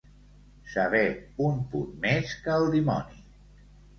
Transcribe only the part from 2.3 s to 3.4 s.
que el dimoni.